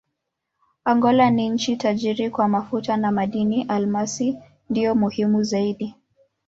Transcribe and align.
Angola 0.85 1.29
ni 1.29 1.49
nchi 1.49 1.75
tajiri 1.77 2.29
kwa 2.29 2.47
mafuta 2.47 2.97
na 2.97 3.11
madini: 3.11 3.63
almasi 3.63 4.37
ndiyo 4.69 4.95
muhimu 4.95 5.43
zaidi. 5.43 5.95